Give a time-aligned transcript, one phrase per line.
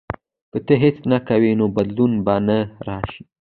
[0.51, 2.57] •که ته هڅه نه کوې، نو بدلون به نه
[2.87, 3.21] راشي.